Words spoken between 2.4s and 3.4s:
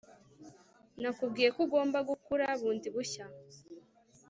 bundi bushya